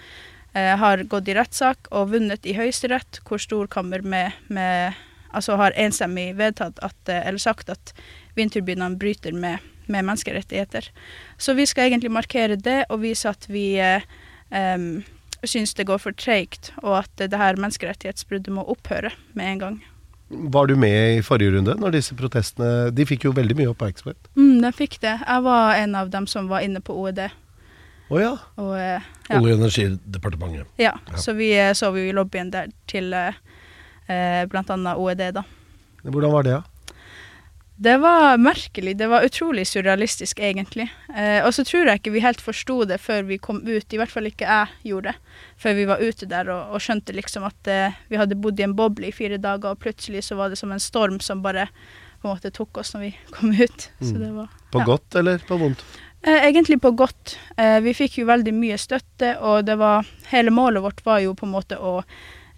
[0.54, 4.94] eh, har gått i rettssak og vunnet i Høyesterett, hvor Storkammer med, med
[5.34, 7.94] altså har enstemmig vedtatt at, eh, eller sagt at
[8.38, 10.90] vindturbinene bryter med, med menneskerettigheter.
[11.38, 14.06] Så vi skal egentlig markere det og vise at vi eh,
[14.52, 15.04] em,
[15.44, 19.82] syns det går for treigt, og at det her menneskerettighetsbruddet må opphøre med en gang.
[20.34, 24.30] Var du med i forrige runde når disse protestene De fikk jo veldig mye oppmerksomhet.
[24.36, 25.15] Mm, den fikk det.
[25.22, 27.26] Jeg var en av dem som var inne på OED.
[28.13, 28.34] Å ja.
[28.60, 29.39] Og, eh, ja.
[29.39, 30.67] Olje- og energidepartementet.
[30.82, 33.34] Ja, så vi eh, sov jo i lobbyen der til eh,
[34.08, 34.46] bl.a.
[34.52, 35.46] blant annet OED, da.
[36.04, 36.73] Hvordan var det, da?
[37.76, 38.98] Det var merkelig.
[38.98, 40.86] Det var utrolig surrealistisk, egentlig.
[41.16, 44.00] Eh, og så tror jeg ikke vi helt forsto det før vi kom ut, i
[44.00, 45.40] hvert fall ikke jeg gjorde det.
[45.58, 48.68] Før vi var ute der og, og skjønte liksom at eh, vi hadde bodd i
[48.68, 51.66] en boble i fire dager, og plutselig så var det som en storm som bare
[52.22, 53.90] på en måte tok oss når vi kom ut.
[54.00, 55.82] Så det var På godt eller på vondt?
[56.22, 57.40] Eh, egentlig på godt.
[57.58, 61.34] Eh, vi fikk jo veldig mye støtte, og det var Hele målet vårt var jo
[61.38, 62.00] på en måte å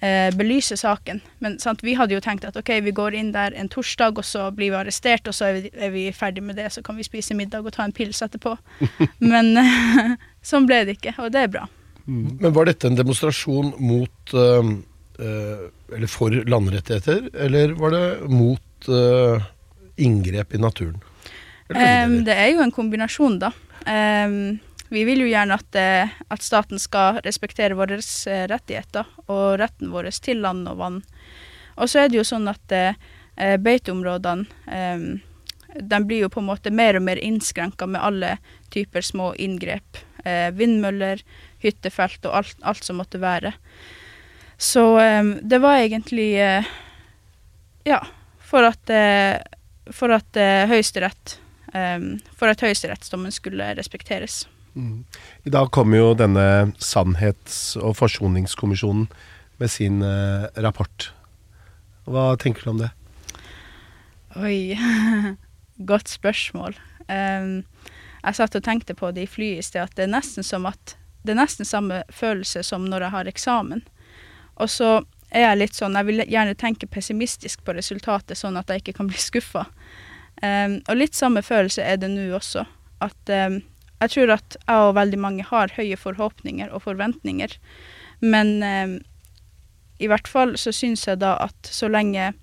[0.05, 1.21] eh, belyse saken.
[1.43, 4.27] Men sant, vi hadde jo tenkt at ok, vi går inn der en torsdag, og
[4.27, 6.97] så blir vi arrestert, og så er vi, er vi ferdig med det, så kan
[6.99, 8.55] vi spise middag og ta en pils etterpå.
[9.31, 10.13] Men eh,
[10.51, 11.65] sånn ble det ikke, og det er bra.
[12.05, 14.71] Men var dette en demonstrasjon mot eh,
[15.25, 15.65] eh,
[15.95, 19.49] Eller for landrettigheter, eller var det mot eh,
[20.05, 21.01] inngrep i naturen?
[21.65, 22.19] Deler?
[22.27, 23.49] det er jo en kombinasjon, da.
[23.89, 24.59] Em,
[24.89, 29.91] vi vil jo gjerne at, eh, at staten skal respektere våre eh, rettigheter og retten
[29.93, 30.99] vår til land og vann.
[31.75, 32.97] Og så er det jo sånn at eh,
[33.35, 35.07] eh, beiteområdene eh,
[35.75, 38.37] de blir jo på en måte mer og mer innskrenka med alle
[38.71, 39.99] typer små inngrep.
[40.23, 41.19] Eh, vindmøller,
[41.59, 43.51] hyttefelt og alt, alt som måtte være.
[44.57, 44.85] Så
[45.43, 46.29] det var egentlig
[47.83, 47.97] Ja,
[48.39, 48.87] for at,
[49.91, 50.39] for at
[50.71, 51.35] Høyesterett
[52.39, 54.45] For at høyesterettsdommen skulle respekteres.
[54.75, 59.07] I dag kommer jo denne Sannhets- og forsoningskommisjonen
[59.61, 61.09] med sin eh, rapport.
[62.05, 62.91] Hva tenker du om det?
[64.35, 64.75] Oi,
[65.91, 66.75] godt spørsmål.
[67.07, 67.63] Um,
[68.25, 70.67] jeg satt og tenkte på det i flyet i sted, at det er nesten som
[70.67, 73.85] at det er nesten samme følelse som når jeg har eksamen.
[74.61, 74.89] Og så
[75.31, 78.99] er jeg litt sånn, jeg vil gjerne tenke pessimistisk på resultatet, sånn at jeg ikke
[78.99, 79.65] kan bli skuffa.
[80.43, 82.65] Um, og litt samme følelse er det nå også.
[83.03, 83.61] At em,
[84.03, 87.55] jeg tror at jeg og veldig mange har høye forhåpninger og forventninger.
[88.23, 88.97] Men eh,
[90.03, 92.33] i hvert fall så syns jeg da at så lenge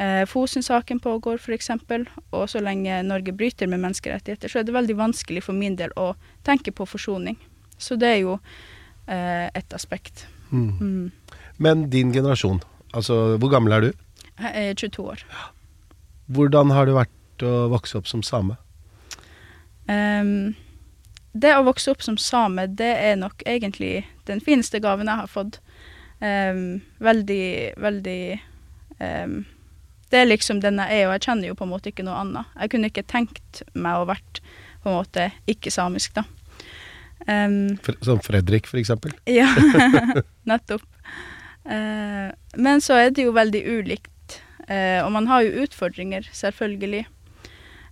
[0.00, 1.70] eh, Fosen-saken pågår f.eks.,
[2.30, 5.92] og så lenge Norge bryter med menneskerettigheter, så er det veldig vanskelig for min del
[5.96, 6.14] å
[6.46, 7.38] tenke på forsoning.
[7.78, 8.38] Så det er jo
[9.06, 10.26] eh, et aspekt.
[10.50, 11.10] Mm.
[11.60, 12.62] Men din generasjon,
[12.96, 13.90] altså hvor gammel er du?
[14.38, 15.26] Jeg er 22 år.
[16.32, 18.56] Hvordan har det vært å vokse opp som same?
[19.88, 20.54] Em,
[21.32, 25.30] det å vokse opp som same, det er nok egentlig den fineste gaven jeg har
[25.30, 25.60] fått.
[26.18, 28.22] Um, veldig, veldig
[28.98, 29.44] um,
[30.10, 32.18] Det er liksom den jeg er, og jeg kjenner jo på en måte ikke noe
[32.24, 32.56] annet.
[32.56, 34.40] Jeg kunne ikke tenkt meg å vært
[34.82, 36.24] på en måte ikke-samisk, da.
[37.28, 39.12] Um, Som Fredrik, for eksempel?
[39.38, 39.50] ja,
[40.50, 40.86] nettopp.
[41.68, 47.04] Uh, men så er det jo veldig ulikt, uh, og man har jo utfordringer, selvfølgelig.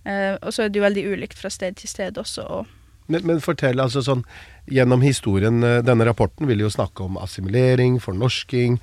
[0.07, 2.47] Uh, og så er det jo veldig ulikt fra sted til sted også.
[2.47, 2.76] Og,
[3.07, 4.25] Men, men fortell, altså sånn
[4.67, 8.81] Gjennom historien, eh, denne rapporten vil jo snakke om assimilering, fornorsking,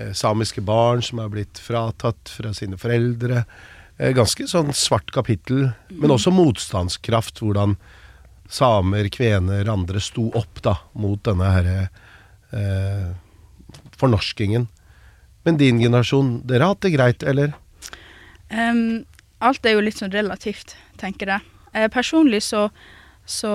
[0.00, 3.42] eh, samiske barn som er blitt fratatt fra sine foreldre.
[3.98, 7.42] Eh, ganske sånn svart kapittel, men også motstandskraft.
[7.44, 7.76] Hvordan
[8.48, 11.76] samer, kvener, andre sto opp da mot denne herre
[12.56, 13.12] eh,
[14.00, 14.68] fornorskingen.
[15.46, 17.54] Men din generasjon, dere har hatt det greit, eller?
[18.50, 19.04] Um,
[19.44, 21.52] alt er jo litt sånn relativt, tenker jeg.
[21.72, 22.68] Eh, personlig så,
[23.26, 23.52] så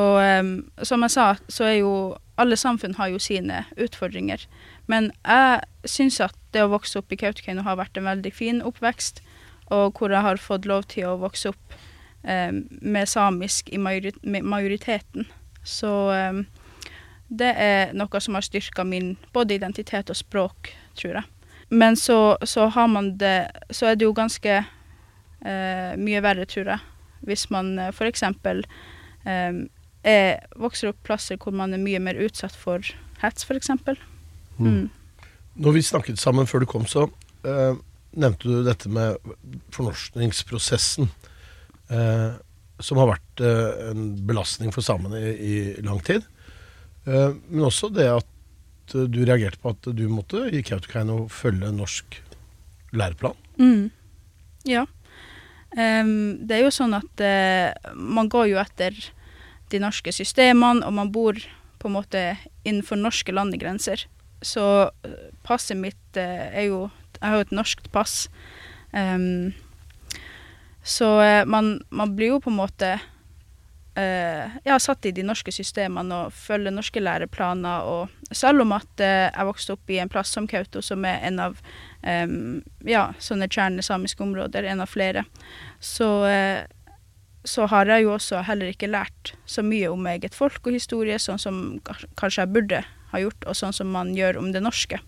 [0.83, 4.45] Som jeg sa, så er jo alle samfunn har jo sine utfordringer.
[4.87, 8.61] Men jeg syns at det å vokse opp i Kautokeino har vært en veldig fin
[8.65, 9.21] oppvekst,
[9.71, 11.75] og hvor jeg har fått lov til å vokse opp
[12.23, 15.29] em, med samisk i majori majoriteten.
[15.63, 16.45] Så em,
[17.31, 21.29] det er noe som har styrka min både identitet og språk, tror jeg.
[21.71, 26.73] Men så, så har man det Så er det jo ganske eh, mye verre, tror
[26.73, 26.79] jeg,
[27.23, 28.25] hvis man eh, f.eks.
[29.27, 29.61] Eh,
[30.01, 32.85] er, vokser opp plasser hvor man er mye mer utsatt for
[33.21, 33.69] hets, f.eks.
[34.57, 34.89] Mm.
[35.61, 37.05] Når vi snakket sammen før du kom, så
[37.45, 37.73] uh,
[38.17, 39.19] nevnte du dette med
[39.75, 41.11] fornorskningsprosessen.
[41.91, 42.39] Uh,
[42.81, 46.25] som har vært uh, en belastning for samene i, i lang tid.
[47.01, 52.19] Men også det at du reagerte på at du måtte i Kautokeino følge norsk
[52.93, 53.33] læreplan.
[53.57, 53.87] Mm.
[54.69, 54.83] Ja.
[55.77, 58.95] Em, det er jo sånn at uh, man går jo etter
[59.71, 61.37] de norske systemene, og man bor
[61.79, 62.23] på en måte
[62.67, 64.03] innenfor norske landegrenser.
[64.41, 64.63] Så
[65.05, 66.89] eh, passet mitt uh, er jo
[67.21, 68.25] Jeg har jo et norskt pass.
[68.91, 69.53] Um,
[70.81, 71.07] så
[71.45, 72.95] man, man blir jo på en måte
[74.63, 77.83] ja, satt i de norske systemene og følger norske læreplaner.
[77.83, 81.19] Og selv om at eh, jeg vokste opp i en plass som Kautokeino, som er
[81.27, 81.57] en av
[82.01, 85.25] um, ja, sånne kjernesamiske områder, en av flere,
[85.83, 86.63] så, eh,
[87.43, 91.19] så har jeg jo også heller ikke lært så mye om eget folk og historie,
[91.19, 95.01] sånn som kanskje jeg burde ha gjort, og sånn som man gjør om det norske.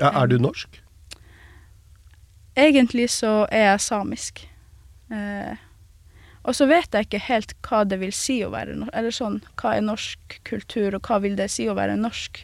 [0.00, 0.80] Ja, er du norsk?
[2.56, 4.42] Egentlig så er jeg samisk.
[5.12, 5.60] Eh,
[6.42, 9.40] og så vet jeg ikke helt hva det vil si å være norsk, eller sånn,
[9.60, 12.42] hva er norsk kultur, og hva vil det si å være norsk.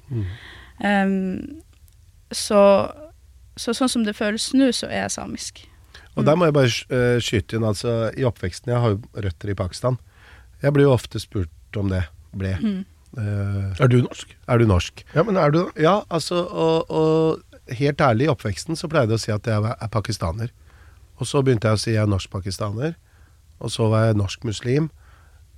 [0.87, 1.17] Em,
[2.31, 2.61] så,
[3.59, 5.65] så sånn som det føles nå, så er jeg samisk.
[6.19, 9.53] Og der må jeg bare eh, skyte inn, altså i oppveksten Jeg har jo røtter
[9.53, 9.99] i Pakistan.
[10.63, 12.05] Jeg blir jo ofte spurt om det.
[12.39, 12.55] Ble.
[12.61, 12.81] Mm.
[13.17, 14.35] Uh, Er du norsk?
[14.47, 15.01] er du norsk?
[15.15, 15.81] Ja, men er du det?
[15.81, 19.71] Ja, altså, og, og helt ærlig, i oppveksten så pleide jeg å si at jeg
[19.71, 20.53] er pakistaner.
[21.19, 22.99] Og så begynte jeg å si jeg er norsk-pakistaner.
[23.59, 24.91] Og så var jeg norsk-muslim.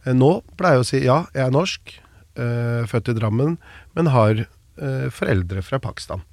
[0.05, 1.95] Eh, Nå pleier jeg å si ja, jeg er norsk,
[2.41, 3.59] eh, født i Drammen,
[3.97, 6.25] men har eh, foreldre fra Pakistan.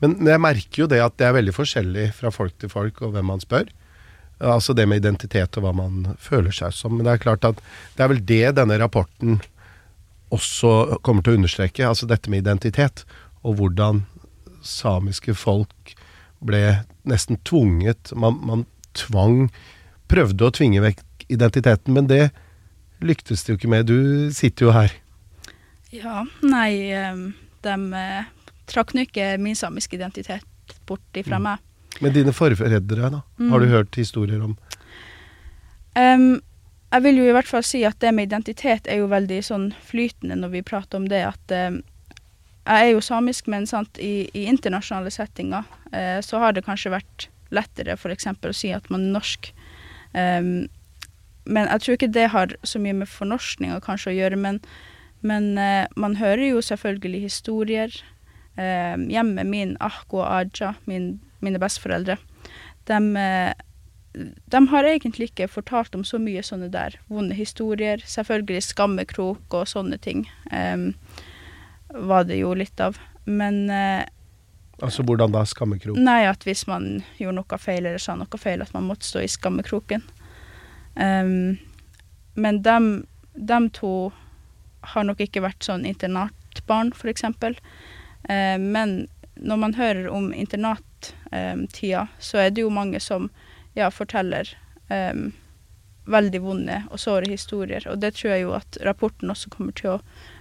[0.00, 3.12] Men jeg merker jo det at det er veldig forskjellig fra folk til folk og
[3.14, 3.68] hvem man spør.
[4.40, 6.94] Altså det med identitet og hva man føler seg som.
[6.96, 7.58] Men det er klart at
[7.96, 9.42] det er vel det denne rapporten
[10.32, 11.84] også kommer til å understreke.
[11.84, 13.04] Altså dette med identitet,
[13.44, 14.06] og hvordan
[14.64, 15.94] samiske folk
[16.44, 18.64] ble nesten tvunget Man, man
[18.96, 19.50] tvang
[20.10, 22.30] Prøvde å tvinge vekk identiteten, men det
[23.00, 23.86] lyktes det jo ikke med.
[23.86, 24.94] Du sitter jo her.
[25.94, 27.22] Ja, nei, eh,
[27.64, 28.24] de eh,
[28.70, 31.42] trakk nå ikke min samiske identitet bort ifra Mm.
[31.42, 31.58] meg.
[32.00, 33.22] Men dine forfedre, da?
[33.38, 33.50] Mm.
[33.50, 34.56] Har du hørt historier om
[35.98, 36.40] Um,
[36.92, 39.72] jeg vil jo i hvert fall si at det med identitet er jo veldig sånn
[39.88, 41.80] flytende når vi prater om det at um,
[42.62, 46.92] jeg er jo samisk, men sant, i, i internasjonale settinger uh, så har det kanskje
[46.94, 48.26] vært lettere f.eks.
[48.30, 49.50] å si at man er norsk.
[50.14, 54.60] Men jeg tror ikke det har så mye med fornorskninga kanskje å gjøre, men,
[55.26, 57.96] men eh, man hører jo selvfølgelig historier.
[58.60, 62.18] Eh, hjemme min Ahko og Aja, min, mine besteforeldre,
[62.90, 63.00] de,
[64.50, 68.02] de har egentlig ikke fortalt om så mye sånne der vonde historier.
[68.04, 70.90] Selvfølgelig skammekrok og sånne ting um,
[71.94, 72.98] var det jo litt av.
[73.26, 74.02] Men eh,
[74.80, 75.44] Altså hvordan da?
[75.46, 75.98] Skammekrok?
[76.00, 79.24] Nei, at hvis man gjorde noe feil eller sa noe feil, at man måtte stå
[79.24, 80.04] i skammekroken.
[80.96, 81.58] Um,
[82.34, 82.90] men dem,
[83.34, 84.12] dem to
[84.80, 87.56] har nok ikke vært sånn internatbarn, for eksempel.
[88.28, 93.28] Eh, men når man hører om internattida, så er det jo mange som
[93.76, 94.48] ja, forteller
[94.88, 95.30] um,
[96.10, 97.86] veldig vonde og såre historier.
[97.88, 100.00] Og det tror jeg jo at rapporten også kommer til å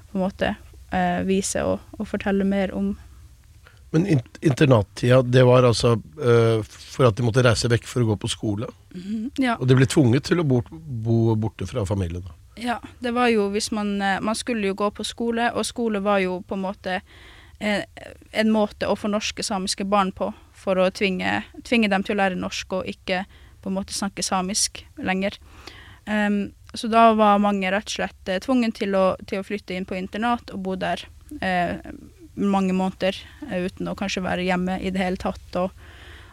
[0.09, 0.55] på en måte
[0.91, 2.95] uh, vise og, og fortelle mer om.
[3.91, 4.05] Men
[4.41, 8.29] internattida, det var altså uh, for at de måtte reise vekk for å gå på
[8.29, 8.69] skole?
[9.41, 9.55] Ja.
[9.57, 12.25] Og de ble tvunget til å bo, bo borte fra familien?
[12.25, 12.35] da.
[12.59, 16.01] Ja, det var jo hvis man eh, Man skulle jo gå på skole, og skole
[16.03, 16.99] var jo på en måte
[17.59, 17.83] en,
[18.31, 22.39] en måte å fornorske samiske barn på, for å tvinge, tvinge dem til å lære
[22.39, 23.23] norsk og ikke
[23.63, 25.35] på en måte snakke samisk lenger.
[26.05, 29.75] Um, så da var mange rett og slett eh, tvungen til å, til å flytte
[29.75, 31.01] inn på internat og bo der
[31.41, 31.79] eh,
[32.35, 33.17] mange måneder
[33.49, 35.59] eh, uten å kanskje være hjemme i det hele tatt.
[35.59, 35.73] Og,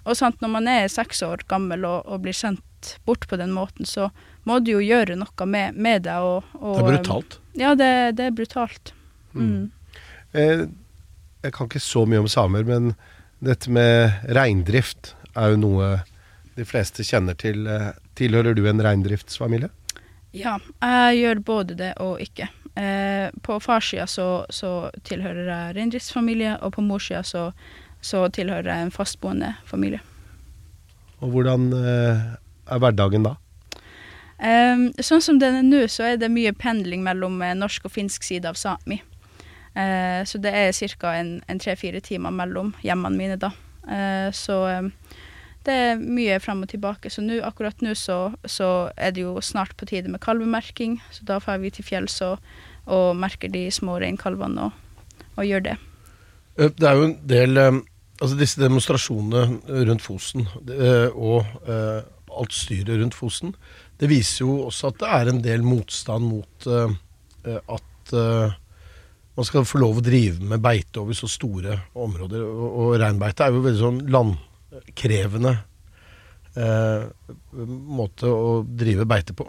[0.05, 2.63] og sant, når man er seks år gammel og, og blir sendt
[3.09, 4.11] bort på den måten, så
[4.47, 6.17] må du jo gjøre noe med, med det.
[6.23, 7.39] Og, og, Det er brutalt.
[7.59, 8.93] Ja, det, det er brutalt.
[9.35, 9.71] Mm.
[10.33, 10.67] Eh,
[11.47, 12.95] jeg kan ikke så mye om samer, men
[13.45, 15.89] dette med reindrift er jo noe
[16.57, 17.67] de fleste kjenner til.
[17.69, 19.69] Eh, Tilhører du en reindriftsfamilie?
[20.37, 22.49] Ja, jeg gjør både det og ikke.
[22.77, 27.49] Eh, på farssida så, så tilhører jeg reindriftsfamilie, og på morssida så,
[28.05, 30.03] så tilhører jeg en fastboende familie.
[31.25, 32.25] Og hvordan eh,
[32.69, 33.37] er hverdagen da?
[34.37, 37.95] Em, sånn som den er nå, så er det mye pendling mellom eh, norsk og
[37.95, 39.01] finsk side av Sápmi.
[39.77, 41.15] Eh, så det er ca.
[41.57, 43.55] tre-fire timer mellom hjemmene mine, da.
[43.89, 44.93] Eh, så em,
[45.67, 47.11] det er mye frem og tilbake.
[47.13, 51.27] Så nu, akkurat nå så, så er det jo snart på tide med kalvemerking, så
[51.27, 52.41] da drar vi til fjells og,
[52.87, 55.77] og merker de små reinkalvene og, og gjør det.
[56.57, 57.85] Eh, Det er jo en del eh,
[58.17, 63.51] Altså disse demonstrasjonene rundt Fosen eh, og alt styret rundt Fosen,
[64.01, 66.65] det viser jo også at det er en del motstand mot
[67.45, 68.15] at
[69.37, 72.41] man skal få lov å drive med beite over så store områder.
[72.41, 74.46] Og, og reinbeite er jo veldig sånn landkrevende
[76.57, 77.09] eh,
[78.01, 79.49] måte å drive beite på.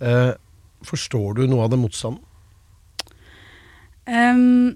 [0.00, 0.32] Eh,
[0.86, 2.22] forstår du noe av den motstanden?
[4.02, 4.74] Um,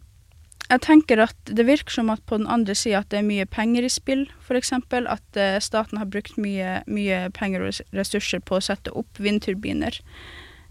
[0.67, 3.47] jeg tenker at det virker som at på den andre sida at det er mye
[3.51, 4.73] penger i spill, f.eks.
[4.77, 9.99] At uh, staten har brukt mye, mye penger og ressurser på å sette opp vindturbiner.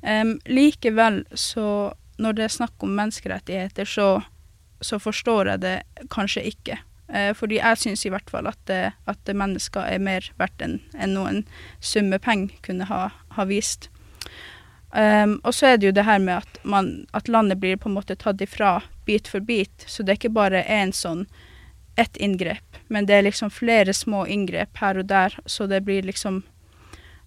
[0.06, 4.10] Um, likevel så, når det er snakk om menneskerettigheter, så,
[4.84, 5.78] så forstår jeg det
[6.14, 6.80] kanskje ikke.
[7.08, 8.72] Eh, fordi jeg syns i hvert fall at,
[9.06, 11.44] at mennesker er mer verdt enn en noen
[11.80, 13.90] summe penger kunne ha, ha vist.
[14.96, 17.90] Um, og så er det jo det her med at, man, at landet blir på
[17.90, 19.84] en måte tatt ifra bit for bit.
[19.88, 21.26] Så det er ikke bare én sånn
[22.00, 26.04] ett inngrep, men det er liksom flere små inngrep her og der, så det blir
[26.08, 26.42] liksom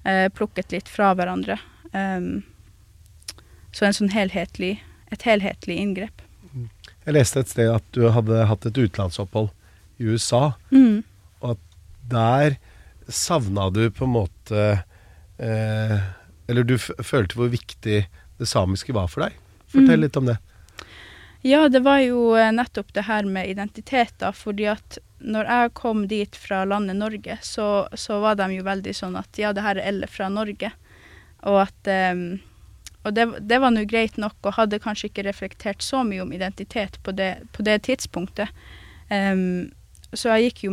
[0.05, 1.59] eh, plukket litt fra hverandre.
[1.93, 2.43] Um,
[3.72, 4.79] så en sånn helhetlig,
[5.12, 6.24] et helhetlig inngrep.
[7.05, 9.53] Jeg leste et sted at du hadde hatt et utenlandsopphold
[9.99, 11.03] i USA, Mm.
[11.40, 11.59] og at
[12.11, 12.57] der
[13.09, 14.82] savna du på en måte
[15.38, 15.99] eh,
[16.49, 18.07] Eller du følte hvor viktig
[18.38, 19.34] det samiske var for deg.
[19.68, 20.01] Fortell Mm.
[20.01, 20.38] litt om det.
[21.42, 24.32] Ja, det var jo eh, nettopp det her med identitet, da.
[24.32, 28.94] Fordi at når jeg kom dit fra landet Norge, så, så var de jo veldig
[28.94, 30.72] sånn at ja, det her er Elle fra Norge.
[31.46, 32.40] Og at um,
[33.05, 36.32] Og det, det var nå greit nok, og hadde kanskje ikke reflektert så mye om
[36.32, 38.49] identitet på det, på det tidspunktet.
[39.11, 39.70] Um,
[40.13, 40.73] så jeg gikk jo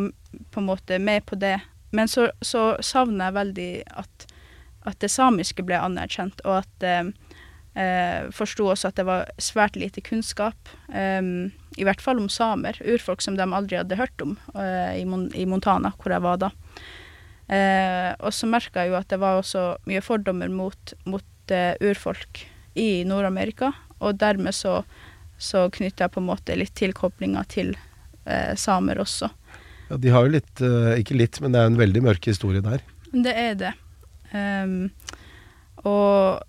[0.51, 1.57] på en måte med på det.
[1.95, 3.71] Men så, så savner jeg veldig
[4.03, 4.25] at,
[4.89, 7.13] at det samiske ble anerkjent, og at um,
[7.75, 11.21] eh, forsto også at det var svært lite kunnskap, eh,
[11.75, 15.29] i hvert fall om samer, urfolk som de aldri hadde hørt om eh, i, Mon
[15.35, 16.51] i, Montana, hvor jeg var da.
[17.47, 21.75] Eh, og så merka jeg jo at det var også mye fordommer mot, mot eh,
[21.83, 23.71] urfolk i Nord-Amerika,
[24.03, 24.81] og dermed så,
[25.37, 27.94] så knytta jeg på en måte litt tilkoblinga til eh,
[28.57, 29.29] samer også.
[29.89, 32.63] Ja, De har jo litt, uh, ikke litt, men det er en veldig mørk historie
[32.65, 32.81] der.
[33.13, 33.73] Det er det.
[34.33, 34.89] Um,
[35.85, 36.41] og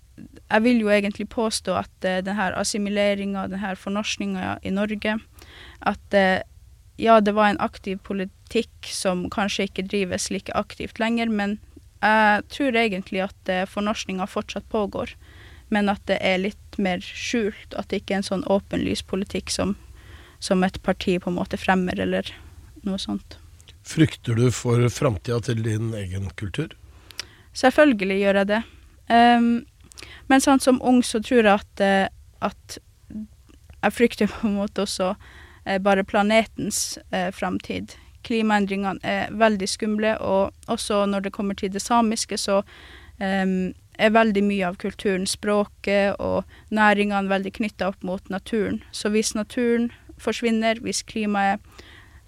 [0.49, 5.17] jeg vil jo egentlig påstå at uh, denne assimileringa, denne fornorskninga i Norge,
[5.85, 6.39] at uh,
[6.97, 11.59] ja, det var en aktiv politikk som kanskje ikke drives like aktivt lenger, men
[12.01, 15.13] jeg tror egentlig at uh, fornorskninga fortsatt pågår.
[15.69, 19.51] Men at det er litt mer skjult, at det ikke er en sånn åpenlys politikk
[19.51, 19.75] som,
[20.39, 22.29] som et parti på en måte fremmer, eller
[22.85, 23.37] noe sånt.
[23.87, 26.73] Frykter du for framtida til din egen kultur?
[27.57, 28.61] Selvfølgelig gjør jeg det.
[29.07, 29.65] Um,
[30.27, 32.77] men sånn som ung så tror jeg at, uh, at
[33.81, 35.13] jeg frykter på en måte også
[35.65, 37.95] eh, bare planetens eh, framtid.
[38.27, 42.59] Klimaendringene er veldig skumle, og også når det kommer til det samiske, så
[43.21, 46.43] um, er veldig mye av kulturen, språket og
[46.75, 48.81] næringene veldig knytta opp mot naturen.
[48.91, 51.63] Så hvis naturen forsvinner, hvis klimaet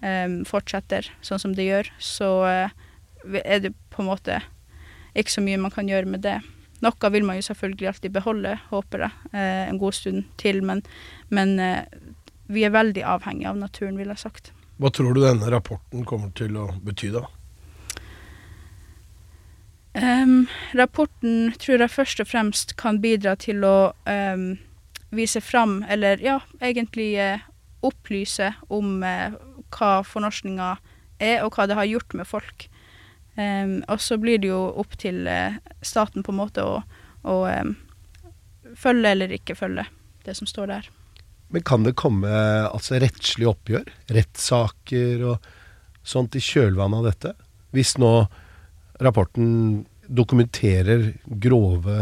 [0.02, 4.40] um, fortsetter sånn som det gjør, så er det på en måte
[5.18, 6.38] ikke så mye man kan gjøre med det.
[6.80, 10.80] Noe vil man jo selvfølgelig alltid beholde, håper jeg, uh, en god stund til, men,
[11.28, 11.82] men uh,
[12.50, 14.54] vi er veldig avhengig av naturen, vil jeg ha sagt.
[14.80, 17.26] Hva tror du denne rapporten kommer til å bety, da?
[19.92, 20.46] Um,
[20.78, 24.54] rapporten tror jeg først og fremst kan bidra til å um,
[25.12, 27.42] vise fram, eller ja, egentlig uh,
[27.86, 29.36] opplyse om uh,
[29.74, 30.74] hva fornorskninga
[31.20, 32.66] er, og hva det har gjort med folk.
[33.36, 36.80] Um, og så blir det jo opp til uh, staten på en måte å,
[37.24, 37.76] å um,
[38.76, 39.86] følge eller ikke følge
[40.26, 40.90] det som står der.
[41.50, 42.30] Men kan det komme
[42.68, 45.48] altså rettslig oppgjør, rettssaker og
[46.06, 47.32] sånt i kjølvannet av dette?
[47.74, 48.12] Hvis nå
[49.02, 51.12] rapporten dokumenterer
[51.42, 51.96] grove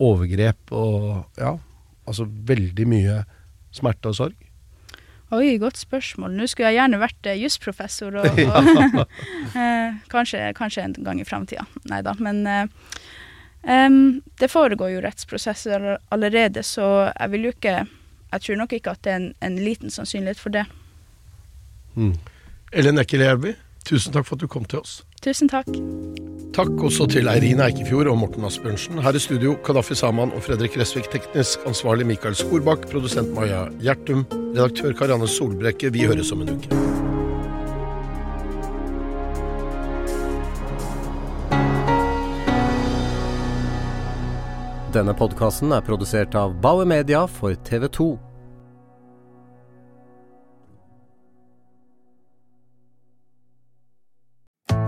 [0.00, 1.54] overgrep og ja,
[2.08, 3.18] altså veldig mye
[3.74, 4.49] smerte og sorg?
[5.30, 6.32] Oi, godt spørsmål.
[6.34, 9.04] Nå skulle jeg gjerne vært uh, jusprofessor, og, og
[9.60, 11.66] eh, kanskje, kanskje, en gang i framtida.
[11.90, 12.16] Nei da.
[12.18, 12.98] Men uh,
[13.62, 14.00] um,
[14.42, 17.78] det foregår jo rettsprosesser allerede, så jeg vil jo ikke
[18.30, 20.62] Jeg tror nok ikke at det er en, en liten sannsynlighet for det.
[21.96, 22.14] Mm.
[22.72, 25.00] Ellen Ekkel Hjelby, tusen takk for at du kom til oss.
[25.22, 25.66] Tusen takk.
[26.60, 28.98] Takk også til Eirin Eikefjord og Morten Asbjørnsen.
[29.00, 34.26] Her i studio Kadafi Saman og Fredrik Resvik, teknisk ansvarlig Mikael Skorbakk, produsent Maja Gjertum,
[34.52, 35.88] redaktør Karianne Solbrekke.
[35.94, 36.68] Vi høres om en uke.
[44.92, 48.12] Denne podkasten er produsert av Bauer Media for TV 2.